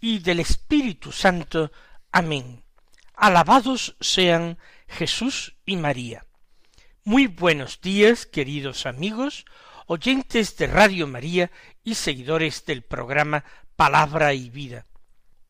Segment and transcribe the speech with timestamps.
[0.00, 1.72] y del Espíritu Santo.
[2.12, 2.62] Amén.
[3.14, 6.24] Alabados sean Jesús y María.
[7.04, 9.44] Muy buenos días, queridos amigos,
[9.86, 11.50] oyentes de Radio María
[11.82, 13.44] y seguidores del programa
[13.76, 14.86] Palabra y Vida.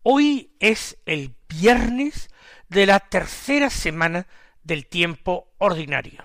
[0.02, 2.30] Hoy es el viernes
[2.68, 4.26] de la tercera semana
[4.62, 6.24] del tiempo ordinario.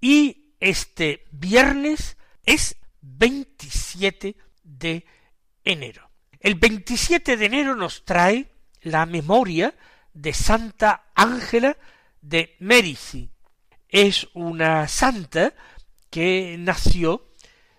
[0.00, 5.06] Y este viernes es 27 de
[5.64, 6.11] enero.
[6.42, 9.76] El 27 de enero nos trae la memoria
[10.12, 11.76] de Santa Ángela
[12.20, 13.30] de Mérici.
[13.88, 15.54] Es una santa
[16.10, 17.28] que nació,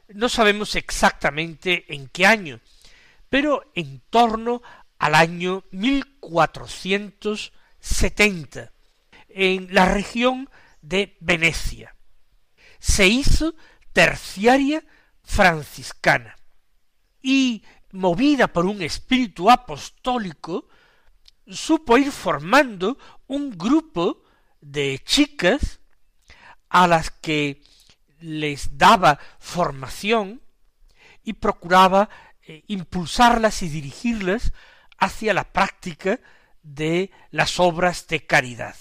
[0.07, 2.61] no sabemos exactamente en qué año,
[3.27, 4.61] pero en torno
[4.97, 8.71] al año 1470,
[9.27, 10.49] en la región
[10.81, 11.97] de Venecia.
[12.79, 13.55] Se hizo
[13.91, 14.85] terciaria
[15.21, 16.37] franciscana
[17.21, 20.67] y movida por un espíritu apostólico,
[21.47, 24.23] supo ir formando un grupo
[24.59, 25.79] de chicas
[26.69, 27.61] a las que
[28.19, 30.41] les daba formación
[31.23, 32.09] y procuraba
[32.41, 34.51] eh, impulsarlas y dirigirlas
[34.97, 36.19] hacia la práctica
[36.63, 38.75] de las obras de caridad.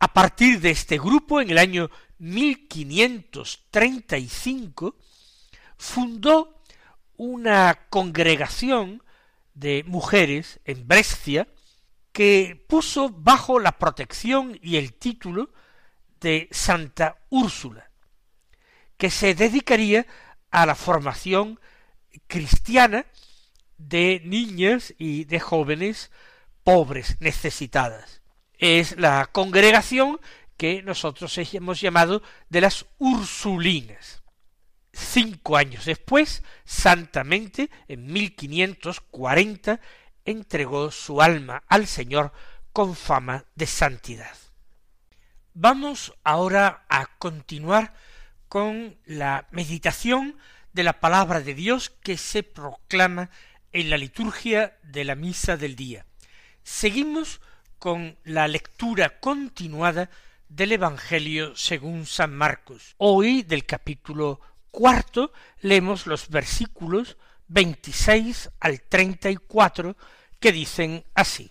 [0.00, 4.96] A partir de este grupo, en el año 1535,
[5.76, 6.57] fundó
[7.18, 9.02] una congregación
[9.52, 11.48] de mujeres en Brescia
[12.12, 15.50] que puso bajo la protección y el título
[16.20, 17.90] de Santa Úrsula,
[18.96, 20.06] que se dedicaría
[20.50, 21.60] a la formación
[22.26, 23.04] cristiana
[23.76, 26.10] de niñas y de jóvenes
[26.64, 28.22] pobres, necesitadas.
[28.54, 30.20] Es la congregación
[30.56, 34.22] que nosotros hemos llamado de las Ursulinas.
[34.98, 39.80] Cinco años después, santamente, en 1540,
[40.24, 42.32] entregó su alma al Señor
[42.72, 44.36] con fama de santidad.
[45.54, 47.94] Vamos ahora a continuar
[48.48, 50.36] con la meditación
[50.72, 53.30] de la palabra de Dios que se proclama
[53.72, 56.06] en la liturgia de la misa del día.
[56.64, 57.40] Seguimos
[57.78, 60.10] con la lectura continuada
[60.48, 64.40] del Evangelio según San Marcos, hoy del capítulo
[64.78, 67.16] cuarto leemos los versículos
[67.48, 69.96] 26 al 34
[70.38, 71.50] que dicen así.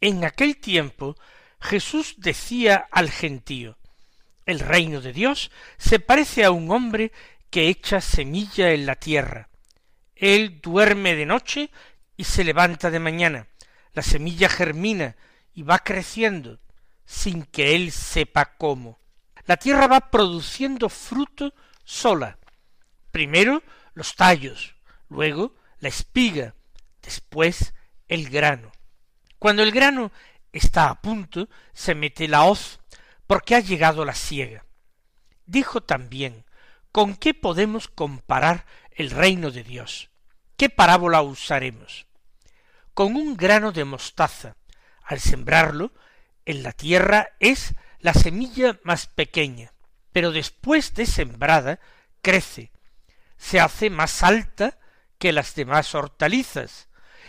[0.00, 1.16] En aquel tiempo
[1.60, 3.76] Jesús decía al gentío,
[4.44, 7.10] el reino de Dios se parece a un hombre
[7.50, 9.48] que echa semilla en la tierra.
[10.14, 11.70] Él duerme de noche
[12.16, 13.48] y se levanta de mañana.
[13.92, 15.16] La semilla germina
[15.52, 16.60] y va creciendo
[17.06, 19.00] sin que él sepa cómo.
[19.46, 21.52] La tierra va produciendo fruto
[21.86, 22.38] sola.
[23.10, 23.62] Primero
[23.94, 24.76] los tallos,
[25.08, 26.54] luego la espiga,
[27.00, 27.72] después
[28.08, 28.72] el grano.
[29.38, 30.12] Cuando el grano
[30.52, 32.80] está a punto, se mete la hoz,
[33.26, 34.66] porque ha llegado la siega.
[35.46, 36.44] Dijo también,
[36.92, 40.10] ¿con qué podemos comparar el reino de Dios?
[40.56, 42.06] ¿Qué parábola usaremos?
[42.94, 44.56] Con un grano de mostaza,
[45.02, 45.92] al sembrarlo,
[46.44, 49.72] en la tierra es la semilla más pequeña,
[50.16, 51.78] pero después de sembrada
[52.22, 52.72] crece,
[53.36, 54.78] se hace más alta
[55.18, 56.88] que las demás hortalizas,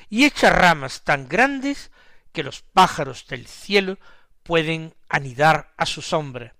[0.09, 1.91] y echa ramas tan grandes
[2.31, 3.97] que los pájaros del cielo
[4.41, 6.55] pueden anidar a su sombra.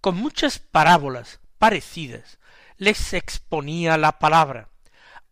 [0.00, 2.38] Con muchas parábolas parecidas
[2.76, 4.68] les exponía la palabra,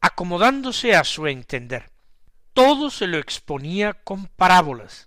[0.00, 1.92] acomodándose a su entender.
[2.52, 5.06] Todo se lo exponía con parábolas,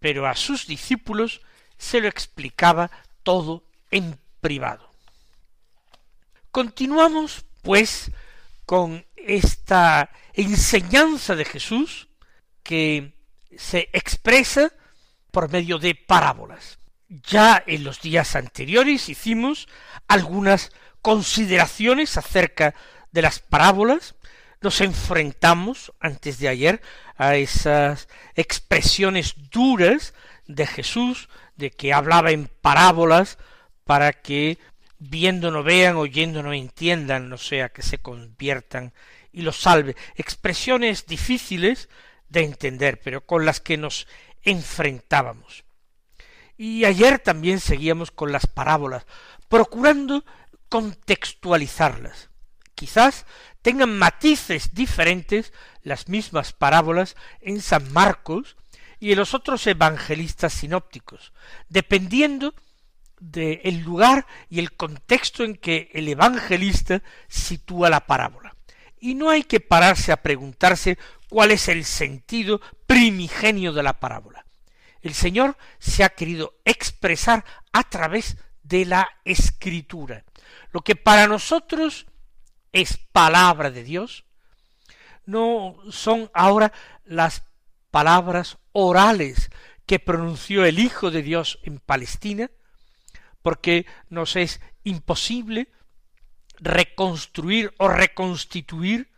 [0.00, 1.40] pero a sus discípulos
[1.78, 2.90] se lo explicaba
[3.22, 3.62] todo
[3.92, 4.90] en privado.
[6.50, 8.10] Continuamos, pues,
[8.66, 12.08] con esta enseñanza de Jesús
[12.62, 13.14] que
[13.56, 14.70] se expresa
[15.30, 16.78] por medio de parábolas.
[17.08, 19.68] Ya en los días anteriores hicimos
[20.08, 22.74] algunas consideraciones acerca
[23.12, 24.14] de las parábolas,
[24.60, 26.82] nos enfrentamos antes de ayer
[27.16, 30.14] a esas expresiones duras
[30.46, 33.38] de Jesús, de que hablaba en parábolas
[33.92, 34.56] para que
[34.98, 38.94] viendo no vean, oyendo no entiendan, no sea que se conviertan
[39.32, 39.96] y los salve.
[40.14, 41.90] Expresiones difíciles
[42.30, 44.06] de entender, pero con las que nos
[44.44, 45.64] enfrentábamos.
[46.56, 49.04] Y ayer también seguíamos con las parábolas,
[49.50, 50.24] procurando
[50.70, 52.30] contextualizarlas.
[52.74, 53.26] Quizás
[53.60, 55.52] tengan matices diferentes
[55.82, 58.56] las mismas parábolas en San Marcos
[59.00, 61.34] y en los otros evangelistas sinópticos,
[61.68, 62.54] dependiendo
[63.22, 68.56] del lugar y el contexto en que el evangelista sitúa la parábola.
[68.98, 70.98] Y no hay que pararse a preguntarse
[71.28, 74.44] cuál es el sentido primigenio de la parábola.
[75.00, 80.24] El Señor se ha querido expresar a través de la escritura.
[80.72, 82.06] Lo que para nosotros
[82.72, 84.24] es palabra de Dios,
[85.26, 86.72] no son ahora
[87.04, 87.44] las
[87.90, 89.50] palabras orales
[89.86, 92.50] que pronunció el Hijo de Dios en Palestina,
[93.42, 95.68] porque nos es imposible
[96.58, 99.10] reconstruir o reconstituir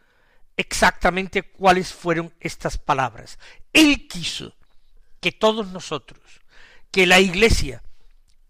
[0.56, 3.38] exactamente cuáles fueron estas palabras.
[3.72, 4.54] Él quiso
[5.20, 6.40] que todos nosotros,
[6.90, 7.82] que la Iglesia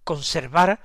[0.04, 0.80] conservara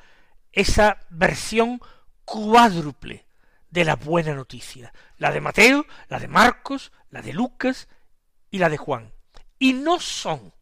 [0.51, 1.81] esa versión
[2.25, 3.25] cuádruple
[3.69, 7.88] de la buena noticia, la de Mateo, la de Marcos, la de Lucas
[8.50, 9.12] y la de Juan.
[9.59, 10.53] Y no son,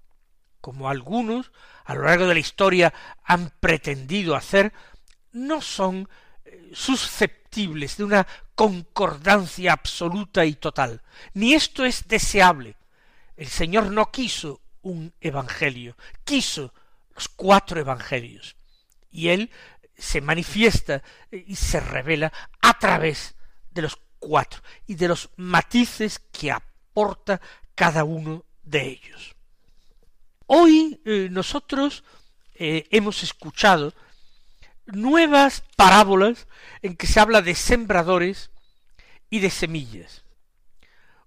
[0.67, 1.53] como algunos
[1.85, 2.93] a lo largo de la historia
[3.23, 4.73] han pretendido hacer,
[5.31, 6.09] no son
[6.43, 11.01] eh, susceptibles de una concordancia absoluta y total.
[11.33, 12.75] Ni esto es deseable.
[13.37, 16.73] El Señor no quiso un evangelio, quiso
[17.15, 18.57] los cuatro evangelios.
[19.09, 19.49] Y Él
[19.97, 23.35] se manifiesta y se revela a través
[23.71, 27.39] de los cuatro y de los matices que aporta
[27.73, 29.36] cada uno de ellos.
[30.49, 32.05] Hoy eh, nosotros
[32.55, 33.93] eh, hemos escuchado
[34.85, 36.47] nuevas parábolas
[36.81, 38.49] en que se habla de sembradores
[39.29, 40.23] y de semillas.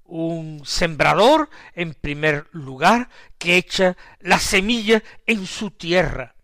[0.04, 6.34] Un sembrador, en primer lugar, que echa la semilla en su tierra,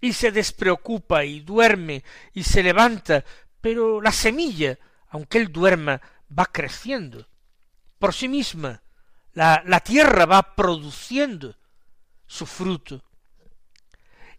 [0.00, 3.24] y se despreocupa y duerme y se levanta,
[3.60, 4.78] pero la semilla,
[5.08, 6.00] aunque él duerma,
[6.30, 7.26] va creciendo
[7.98, 8.82] por sí misma.
[9.32, 11.56] La, la tierra va produciendo
[12.26, 13.02] su fruto.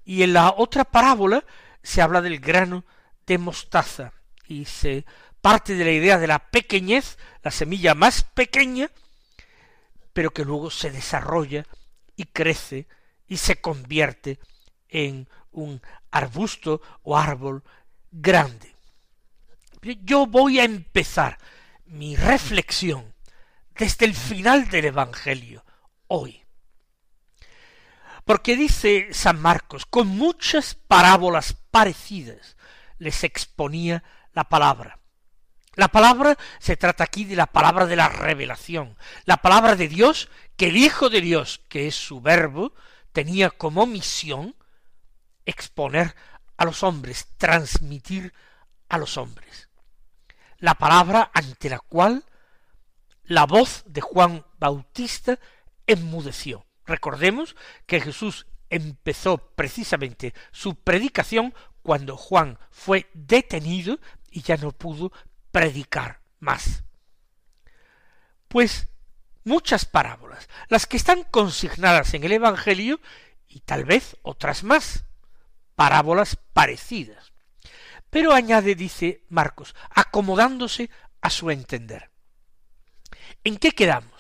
[0.04, 1.44] Y en la otra parábola
[1.82, 2.86] se habla del grano
[3.26, 4.14] de mostaza
[4.48, 5.06] y se
[5.42, 8.90] parte de la idea de la pequeñez, la semilla más pequeña,
[10.14, 11.66] pero que luego se desarrolla
[12.16, 12.88] y crece
[13.28, 14.40] y se convierte
[14.90, 17.64] en un arbusto o árbol
[18.12, 18.74] grande.
[19.82, 21.38] Yo voy a empezar
[21.86, 23.14] mi reflexión
[23.78, 25.64] desde el final del Evangelio,
[26.08, 26.45] hoy.
[28.26, 32.58] Porque dice San Marcos, con muchas parábolas parecidas
[32.98, 35.00] les exponía la palabra.
[35.76, 40.30] La palabra se trata aquí de la palabra de la revelación, la palabra de Dios
[40.58, 42.74] que el Hijo de Dios, que es su verbo,
[43.12, 44.56] tenía como misión
[45.46, 46.16] exponer
[46.58, 48.34] a los hombres, transmitir
[48.90, 49.70] a los hombres.
[50.58, 52.24] La palabra ante la cual
[53.24, 55.38] la voz de Juan Bautista
[55.86, 56.66] enmudeció.
[56.86, 64.00] Recordemos que Jesús empezó precisamente su predicación cuando Juan fue detenido
[64.32, 65.12] y ya no pudo
[65.52, 66.84] predicar más.
[68.48, 68.88] Pues
[69.44, 73.00] muchas parábolas, las que están consignadas en el Evangelio
[73.48, 75.06] y tal vez otras más
[75.76, 77.32] parábolas parecidas.
[78.10, 80.90] Pero añade, dice Marcos, acomodándose
[81.22, 82.10] a su entender.
[83.44, 84.15] ¿En qué quedamos?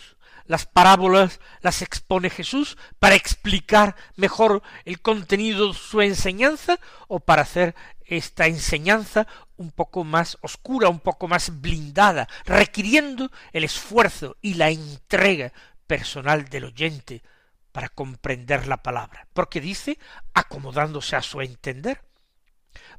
[0.45, 7.41] Las parábolas las expone Jesús para explicar mejor el contenido de su enseñanza o para
[7.41, 7.75] hacer
[8.05, 14.69] esta enseñanza un poco más oscura, un poco más blindada, requiriendo el esfuerzo y la
[14.69, 15.51] entrega
[15.87, 17.23] personal del oyente
[17.71, 19.97] para comprender la palabra, porque dice
[20.33, 22.01] acomodándose a su entender.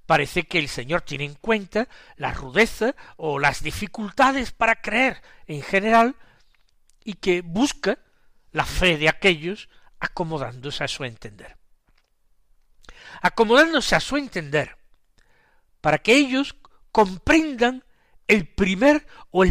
[0.04, 5.62] Parece que el Señor tiene en cuenta la rudeza o las dificultades para creer en
[5.62, 6.16] general
[7.06, 7.98] y que busca
[8.50, 9.68] la fe de aquellos
[10.00, 11.56] acomodándose a su entender.
[13.22, 14.76] Acomodándose a su entender
[15.80, 16.56] para que ellos
[16.90, 17.84] comprendan
[18.26, 19.44] el primer o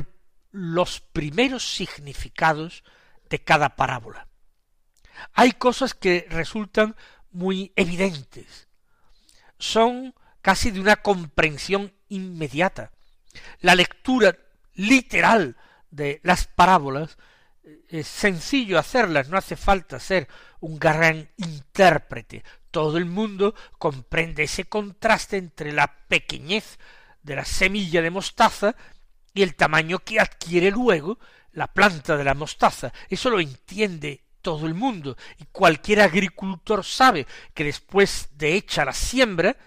[0.52, 2.84] los primeros significados
[3.30, 4.28] de cada parábola.
[5.34, 6.98] Hay cosas que resultan
[7.32, 8.68] muy evidentes,
[9.58, 12.92] son casi de una comprensión inmediata.
[13.62, 14.38] La lectura
[14.74, 15.56] literal
[15.90, 17.18] de las parábolas
[17.90, 20.28] es sencillo hacerlas, no hace falta ser
[20.60, 22.44] un gran intérprete.
[22.72, 26.78] Todo el mundo comprende ese contraste entre la pequeñez
[27.24, 28.76] de la semilla de mostaza
[29.34, 31.20] y el tamaño que adquiere luego
[31.54, 32.92] la planta de la mostaza.
[33.10, 38.94] Eso lo entiende todo el mundo y cualquier agricultor sabe que después de hecha la
[38.94, 39.58] siembra,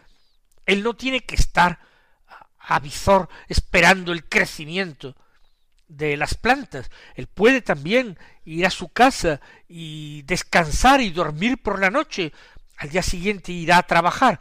[0.67, 1.81] él no tiene que estar
[2.59, 5.17] a visor esperando el crecimiento
[5.89, 6.91] de las plantas.
[7.15, 12.33] Él puede también ir a su casa y descansar y dormir por la noche.
[12.77, 14.41] Al día siguiente irá a trabajar.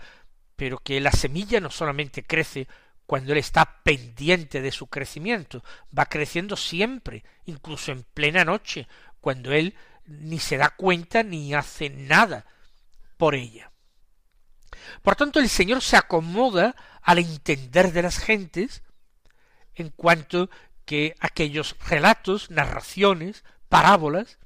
[0.56, 2.68] Pero que la semilla no solamente crece
[3.06, 5.64] cuando él está pendiente de su crecimiento,
[5.98, 8.88] va creciendo siempre, incluso en plena noche,
[9.22, 9.76] cuando él
[10.06, 12.46] ni se da cuenta ni hace nada
[13.16, 13.72] por ella.
[15.02, 18.84] Por tanto, el Señor se acomoda al entender de las gentes
[19.74, 20.50] en cuanto
[20.88, 24.40] que aquellos relatos, narraciones, parábolas,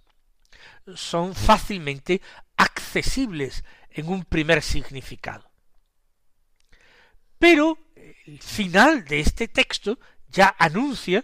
[0.95, 2.19] son fácilmente
[2.57, 5.51] accesibles en un primer significado.
[7.37, 7.77] Pero
[8.25, 11.23] el final de este texto ya anuncia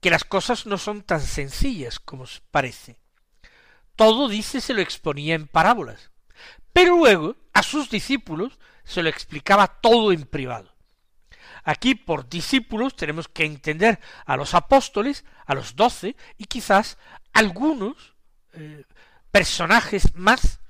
[0.00, 2.98] que las cosas no son tan sencillas como parece.
[3.94, 6.10] Todo, dice, se lo exponía en parábolas.
[6.72, 10.75] Pero luego a sus discípulos se lo explicaba todo en privado.
[11.68, 16.96] Aquí por discípulos tenemos que entender a los apóstoles, a los doce y quizás
[17.32, 18.14] algunos
[18.52, 18.84] eh,
[19.32, 20.60] personajes más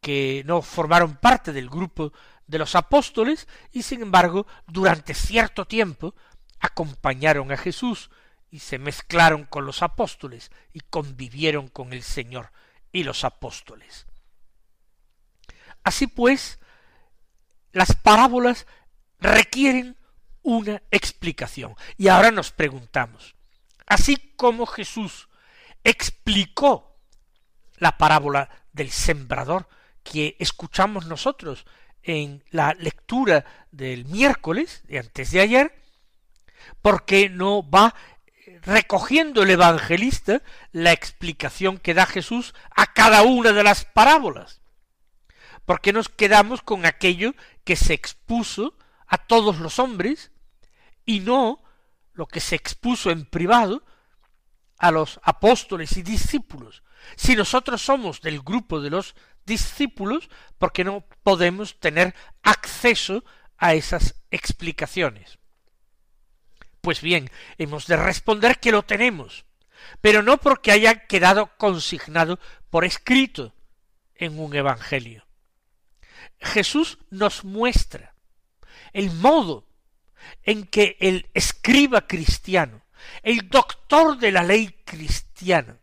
[0.00, 2.12] que no formaron parte del grupo
[2.46, 6.14] de los apóstoles y sin embargo durante cierto tiempo
[6.60, 8.08] acompañaron a Jesús
[8.48, 12.52] y se mezclaron con los apóstoles y convivieron con el Señor
[12.92, 14.06] y los apóstoles.
[15.82, 16.60] Así pues,
[17.72, 18.68] las parábolas
[19.20, 19.96] requieren
[20.42, 21.74] una explicación.
[21.96, 23.34] Y ahora nos preguntamos,
[23.86, 25.28] así como Jesús
[25.82, 26.98] explicó
[27.76, 29.68] la parábola del sembrador
[30.02, 31.66] que escuchamos nosotros
[32.02, 35.74] en la lectura del miércoles de antes de ayer,
[36.80, 37.94] porque no va
[38.62, 40.42] recogiendo el evangelista
[40.72, 44.60] la explicación que da Jesús a cada una de las parábolas.
[45.64, 50.32] Porque nos quedamos con aquello que se expuso a todos los hombres
[51.04, 51.62] y no
[52.12, 53.84] lo que se expuso en privado
[54.78, 56.82] a los apóstoles y discípulos.
[57.14, 63.24] Si nosotros somos del grupo de los discípulos porque no podemos tener acceso
[63.58, 65.38] a esas explicaciones.
[66.80, 69.44] Pues bien, hemos de responder que lo tenemos,
[70.00, 72.38] pero no porque haya quedado consignado
[72.70, 73.54] por escrito
[74.14, 75.26] en un evangelio.
[76.38, 78.15] Jesús nos muestra
[78.96, 79.66] el modo
[80.42, 82.80] en que el escriba cristiano,
[83.22, 85.78] el doctor de la ley cristiana,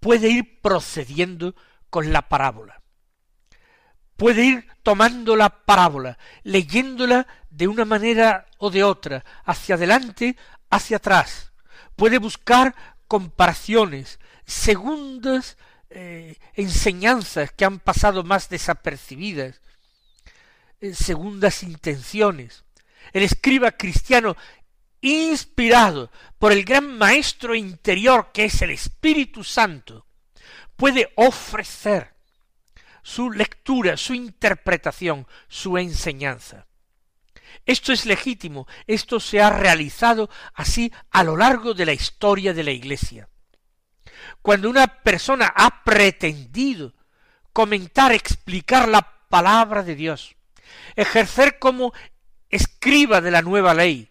[0.00, 1.54] puede ir procediendo
[1.90, 2.80] con la parábola.
[4.16, 10.38] Puede ir tomando la parábola, leyéndola de una manera o de otra, hacia adelante,
[10.70, 11.52] hacia atrás.
[11.94, 12.74] Puede buscar
[13.06, 15.58] comparaciones, segundas
[15.90, 19.60] eh, enseñanzas que han pasado más desapercibidas,
[20.92, 22.64] segundas intenciones.
[23.12, 24.36] El escriba cristiano,
[25.00, 30.06] inspirado por el gran maestro interior que es el Espíritu Santo,
[30.76, 32.14] puede ofrecer
[33.02, 36.66] su lectura, su interpretación, su enseñanza.
[37.66, 42.64] Esto es legítimo, esto se ha realizado así a lo largo de la historia de
[42.64, 43.28] la Iglesia.
[44.40, 46.94] Cuando una persona ha pretendido
[47.52, 50.34] comentar, explicar la palabra de Dios,
[50.96, 51.92] ejercer como
[52.48, 54.10] escriba de la nueva ley,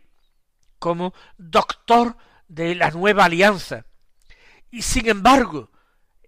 [0.80, 2.18] como doctor
[2.48, 3.86] de la nueva alianza,
[4.72, 5.70] y sin embargo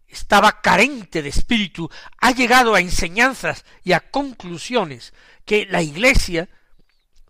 [0.08, 1.90] estaba carente de espíritu,
[2.20, 5.14] ha llegado a enseñanzas y a conclusiones
[5.44, 6.50] que la Iglesia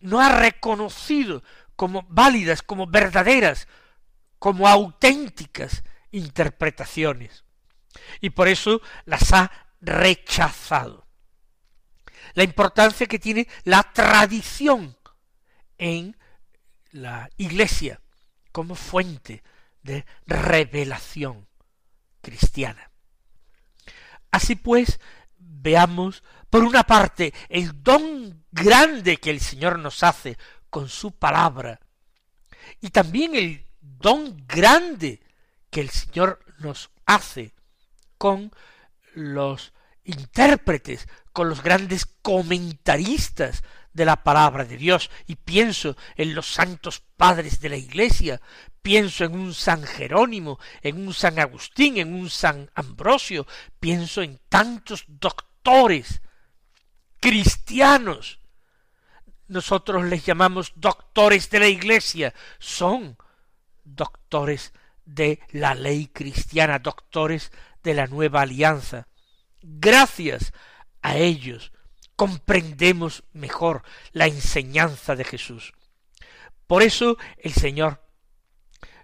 [0.01, 1.43] no ha reconocido
[1.77, 3.67] como válidas, como verdaderas,
[4.37, 7.45] como auténticas interpretaciones.
[8.19, 11.02] Y por eso las ha rechazado.
[12.33, 14.95] La importancia que tiene la tradición
[15.77, 16.17] en
[16.91, 18.01] la Iglesia
[18.51, 19.43] como fuente
[19.81, 21.47] de revelación
[22.21, 22.91] cristiana.
[24.31, 24.99] Así pues,
[25.37, 30.37] veamos, por una parte, el don grande que el Señor nos hace
[30.69, 31.79] con su palabra,
[32.81, 35.21] y también el don grande
[35.69, 37.53] que el Señor nos hace
[38.17, 38.51] con
[39.13, 39.73] los
[40.03, 47.01] intérpretes, con los grandes comentaristas de la palabra de Dios, y pienso en los santos
[47.15, 48.41] padres de la Iglesia,
[48.81, 53.47] pienso en un San Jerónimo, en un San Agustín, en un San Ambrosio,
[53.79, 56.21] pienso en tantos doctores
[57.19, 58.39] cristianos.
[59.47, 63.17] Nosotros les llamamos doctores de la Iglesia, son
[63.83, 64.73] doctores
[65.05, 67.51] de la ley cristiana, doctores
[67.83, 69.07] de la nueva alianza.
[69.63, 70.51] Gracias
[71.01, 71.71] a ellos
[72.17, 75.73] comprendemos mejor la enseñanza de Jesús.
[76.67, 78.03] Por eso el Señor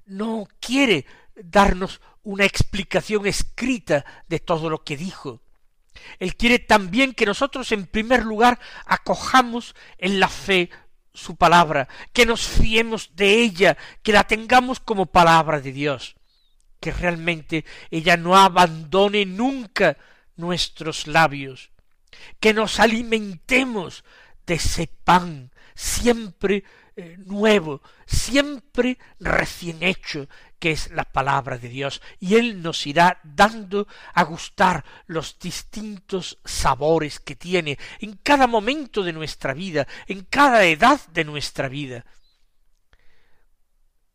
[0.05, 5.41] no quiere darnos una explicación escrita de todo lo que dijo.
[6.19, 10.69] Él quiere también que nosotros en primer lugar acojamos en la fe
[11.13, 16.15] su palabra, que nos fiemos de ella, que la tengamos como palabra de Dios,
[16.79, 19.97] que realmente ella no abandone nunca
[20.39, 21.71] nuestros labios,
[22.39, 24.03] que nos alimentemos
[24.45, 26.63] de ese pan siempre
[26.95, 30.27] eh, nuevo, siempre recién hecho,
[30.59, 36.39] que es la palabra de Dios, y Él nos irá dando a gustar los distintos
[36.43, 42.05] sabores que tiene en cada momento de nuestra vida, en cada edad de nuestra vida.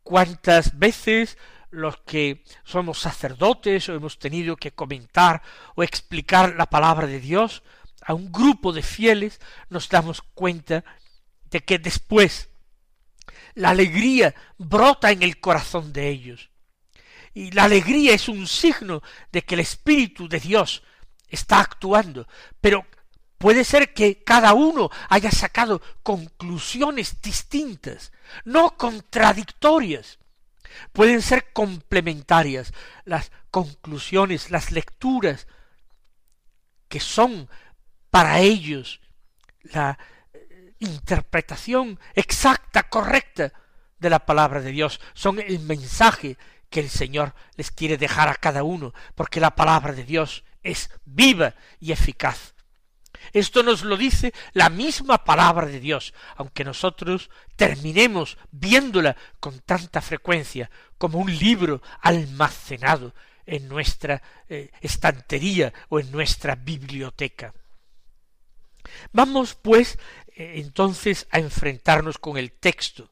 [0.03, 1.39] ¿Cuántas veces
[1.75, 5.43] los que somos sacerdotes o hemos tenido que comentar
[5.75, 7.63] o explicar la palabra de Dios
[8.03, 9.41] a un grupo de fieles,
[9.71, 10.85] nos damos cuenta
[11.51, 12.49] de que después
[13.55, 16.51] la alegría brota en el corazón de ellos.
[17.33, 19.03] Y la alegría es un signo
[19.33, 20.83] de que el Espíritu de Dios
[21.29, 22.29] está actuando,
[22.61, 22.87] pero
[23.39, 28.13] puede ser que cada uno haya sacado conclusiones distintas,
[28.45, 30.19] no contradictorias.
[30.93, 32.73] Pueden ser complementarias
[33.05, 35.47] las conclusiones, las lecturas
[36.89, 37.49] que son
[38.11, 39.01] para ellos
[39.65, 39.99] la
[40.79, 43.53] interpretación exacta, correcta
[43.99, 46.37] de la palabra de Dios, son el mensaje
[46.69, 50.91] que el Señor les quiere dejar a cada uno, porque la palabra de Dios es
[51.05, 52.54] viva y eficaz.
[53.33, 60.01] Esto nos lo dice la misma palabra de Dios, aunque nosotros terminemos viéndola con tanta
[60.01, 63.15] frecuencia como un libro almacenado
[63.47, 67.55] en nuestra eh, estantería o en nuestra biblioteca.
[69.13, 69.99] Vamos, pues,
[70.29, 73.11] eh, entonces a enfrentarnos con el texto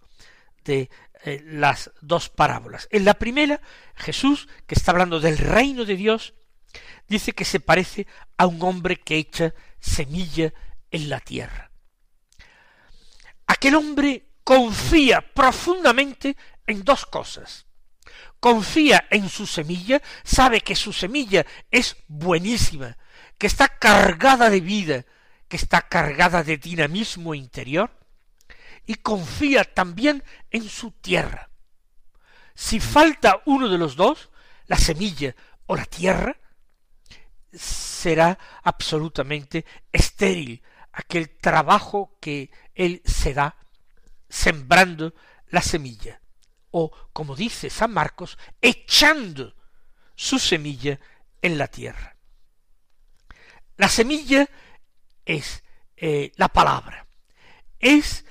[0.65, 0.91] de
[1.25, 2.89] eh, las dos parábolas.
[2.91, 3.61] En la primera,
[3.95, 6.35] Jesús, que está hablando del reino de Dios,
[7.13, 10.53] dice que se parece a un hombre que echa semilla
[10.91, 11.71] en la tierra.
[13.47, 17.67] Aquel hombre confía profundamente en dos cosas.
[18.41, 22.97] Confía en su semilla, sabe que su semilla es buenísima,
[23.39, 25.05] que está cargada de vida,
[25.49, 27.91] que está cargada de dinamismo interior
[28.87, 31.51] y confía también en su tierra.
[32.55, 34.31] Si falta uno de los dos,
[34.67, 36.37] la semilla o la tierra,
[37.53, 40.63] será absolutamente estéril
[40.93, 43.57] aquel trabajo que él se da
[44.29, 45.15] sembrando
[45.49, 46.21] la semilla,
[46.71, 49.55] o, como dice San Marcos, echando
[50.15, 50.99] su semilla
[51.43, 52.17] en la tierra.
[53.77, 54.49] La semilla
[55.25, 55.63] es
[55.97, 57.07] eh, la palabra,
[57.79, 58.25] es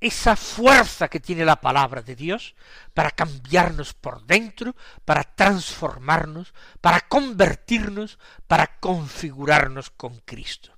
[0.00, 2.54] esa fuerza que tiene la palabra de Dios
[2.94, 10.76] para cambiarnos por dentro, para transformarnos, para convertirnos, para configurarnos con Cristo.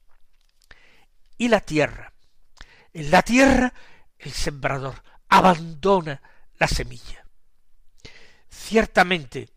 [1.36, 2.12] Y la tierra.
[2.92, 3.72] En la tierra
[4.18, 6.20] el sembrador abandona
[6.58, 7.24] la semilla.
[8.48, 9.48] Ciertamente,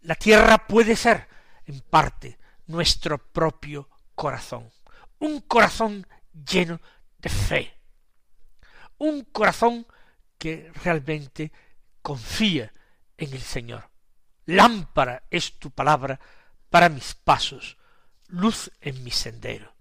[0.00, 1.28] la tierra puede ser,
[1.66, 4.70] en parte, nuestro propio corazón,
[5.18, 6.80] un corazón lleno
[7.18, 7.77] de fe,
[8.98, 9.86] un corazón
[10.38, 11.52] que realmente
[12.02, 12.72] confía
[13.16, 13.90] en el Señor.
[14.46, 16.18] Lámpara es tu palabra
[16.70, 17.76] para mis pasos,
[18.28, 19.74] luz en mi sendero.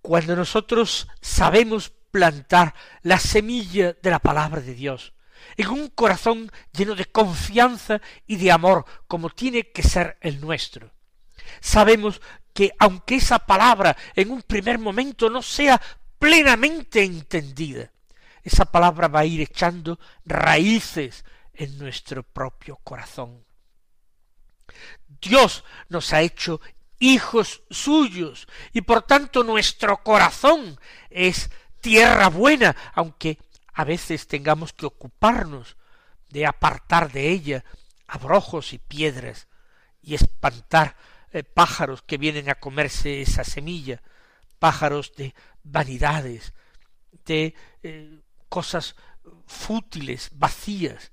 [0.00, 5.12] Cuando nosotros sabemos plantar la semilla de la palabra de Dios
[5.56, 10.92] en un corazón lleno de confianza y de amor como tiene que ser el nuestro,
[11.60, 12.20] sabemos
[12.52, 15.80] que aunque esa palabra en un primer momento no sea
[16.20, 17.90] plenamente entendida,
[18.44, 23.44] esa palabra va a ir echando raíces en nuestro propio corazón.
[25.20, 26.60] Dios nos ha hecho
[26.98, 30.78] hijos suyos y por tanto nuestro corazón
[31.08, 33.38] es tierra buena, aunque
[33.72, 35.76] a veces tengamos que ocuparnos
[36.28, 37.64] de apartar de ella
[38.06, 39.48] abrojos y piedras
[40.02, 40.96] y espantar
[41.32, 44.02] eh, pájaros que vienen a comerse esa semilla,
[44.60, 46.52] pájaros de vanidades,
[47.24, 48.94] de eh, cosas
[49.46, 51.10] fútiles, vacías,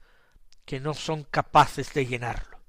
[0.65, 2.59] que no son capaces de llenarlo.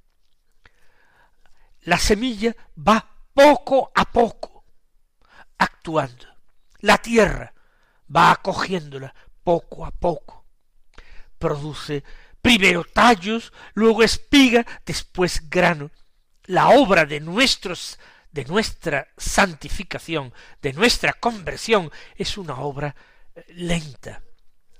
[1.82, 4.64] La semilla va poco a poco
[5.58, 6.26] actuando,
[6.80, 7.52] La tierra
[8.14, 9.12] va acogiéndola
[9.42, 10.44] poco a poco.
[11.38, 12.04] Produce
[12.40, 15.90] primero tallos, luego espiga, después grano.
[16.44, 17.98] La obra de nuestros
[18.38, 22.94] de nuestra santificación, de nuestra conversión, es una obra
[23.34, 24.22] eh, lenta.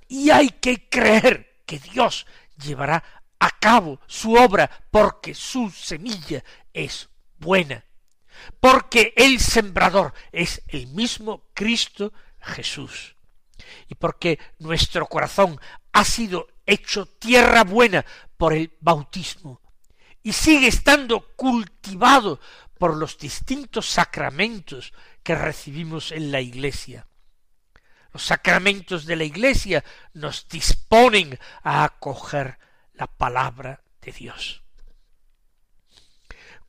[0.07, 3.03] Y hay que creer que Dios llevará
[3.37, 6.41] a cabo su obra porque su semilla
[6.71, 7.83] es buena,
[8.61, 13.17] porque el sembrador es el mismo Cristo Jesús,
[13.89, 15.59] y porque nuestro corazón
[15.91, 18.05] ha sido hecho tierra buena
[18.37, 19.59] por el bautismo,
[20.23, 22.39] y sigue estando cultivado
[22.79, 27.05] por los distintos sacramentos que recibimos en la Iglesia.
[28.11, 32.57] Los sacramentos de la Iglesia nos disponen a acoger
[32.93, 34.63] la palabra de Dios.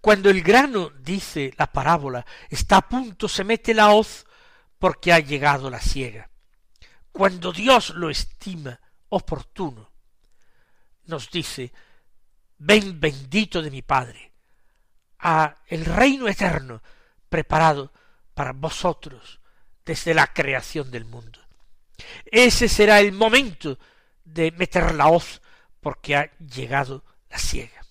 [0.01, 4.27] Cuando el grano, dice la parábola, está a punto, se mete la hoz
[4.79, 6.29] porque ha llegado la siega.
[7.13, 9.93] Cuando Dios lo estima oportuno,
[11.05, 11.73] nos dice,
[12.59, 14.30] ven bendito de mi Padre,
[15.21, 16.83] a el reino eterno
[17.29, 17.93] preparado
[18.35, 19.41] para vosotros
[19.85, 21.41] desde la creación del mundo.
[22.25, 23.79] Ese será el momento
[24.25, 25.41] de meter la hoz
[25.81, 27.85] porque ha llegado la siega.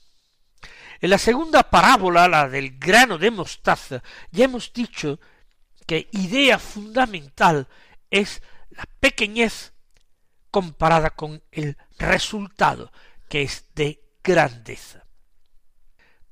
[1.02, 5.20] En la segunda parábola, la del grano de mostaza, ya hemos dicho
[5.86, 7.68] que idea fundamental
[8.12, 9.74] es la pequeñez
[10.52, 12.92] comparada con el resultado,
[13.30, 15.06] que es de grandeza.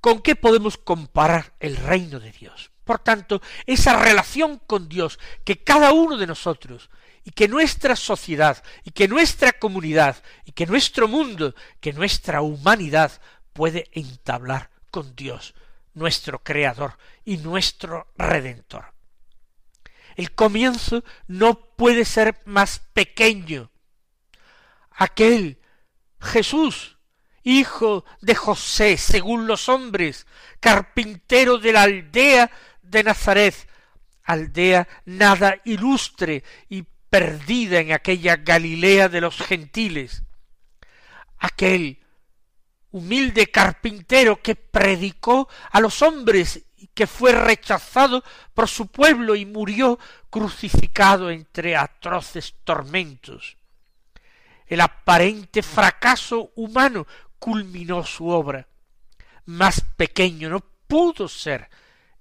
[0.02, 2.72] ¿Con qué podemos comparar el reino de Dios?
[2.84, 6.90] Por tanto, esa relación con Dios que cada uno de nosotros
[7.24, 13.12] y que nuestra sociedad y que nuestra comunidad y que nuestro mundo, que nuestra humanidad
[13.52, 15.54] puede entablar con Dios,
[15.94, 18.94] nuestro Creador y nuestro Redentor.
[20.16, 23.72] El comienzo no puede ser más pequeño.
[24.92, 25.60] Aquel
[26.20, 26.97] Jesús
[27.48, 30.28] hijo de José, según los hombres,
[30.60, 33.56] carpintero de la aldea de Nazaret,
[34.24, 40.24] aldea nada ilustre y perdida en aquella Galilea de los gentiles,
[41.38, 42.00] aquel
[42.92, 49.46] humilde carpintero que predicó a los hombres y que fue rechazado por su pueblo y
[49.46, 49.98] murió
[50.30, 53.56] crucificado entre atroces tormentos.
[54.66, 57.08] El aparente fracaso humano
[57.40, 58.68] culminó su obra.
[59.46, 61.70] Más pequeño no pudo ser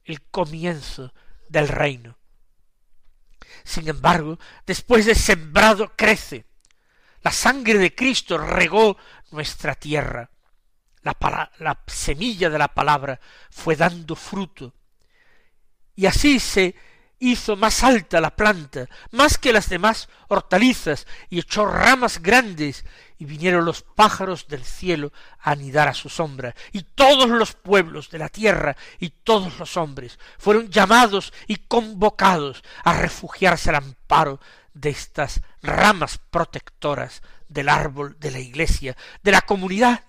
[0.05, 1.13] el comienzo
[1.49, 2.17] del reino.
[3.65, 6.47] Sin embargo, después de sembrado crece.
[7.23, 8.97] La sangre de Cristo regó
[9.33, 10.31] nuestra tierra.
[11.03, 14.75] La, la semilla de la palabra fue dando fruto.
[15.95, 16.75] Y así se
[17.19, 22.85] hizo más alta la planta, más que las demás hortalizas, y echó ramas grandes,
[23.19, 28.11] y vinieron los pájaros del cielo a anidar a su sombra, y todos los pueblos
[28.11, 34.41] de la tierra y todos los hombres fueron llamados y convocados a refugiarse al amparo
[34.75, 40.05] de estas ramas protectoras del árbol de la iglesia, de la comunidad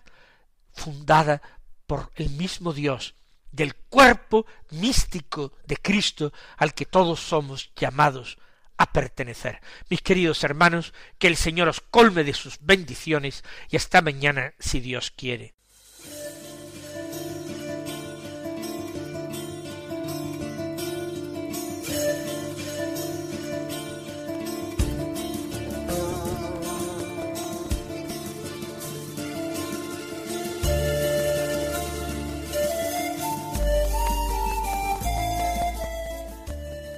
[0.74, 1.42] fundada
[1.86, 3.16] por el mismo Dios
[3.52, 8.38] del cuerpo místico de Cristo al que todos somos llamados
[8.78, 9.60] a pertenecer.
[9.90, 14.80] Mis queridos hermanos, que el Señor os colme de sus bendiciones y hasta mañana si
[14.80, 15.56] Dios quiere.